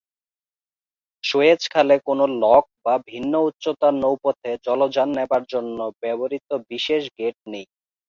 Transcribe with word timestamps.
Suez 1.23 1.61
খালে 1.73 1.95
কোন 2.07 2.19
lock 2.43 2.63
বা 2.85 2.95
ভিন্ন 3.07 3.33
উচ্চতার 3.47 3.93
নৌপথে 4.01 4.51
জলযান 4.65 5.09
নেবার 5.17 5.43
জন্য 5.53 5.77
ব্যবহৃত 6.01 6.49
বিশেষ 6.69 7.01
গেট 7.17 7.37
নেই। 7.47 7.65